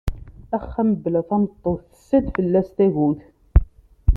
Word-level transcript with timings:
Axxam 0.57 0.89
bla 1.03 1.21
tameṭṭut 1.29 1.81
tessa-d 1.91 2.25
fell-as 2.35 2.67
tagut. 2.77 3.21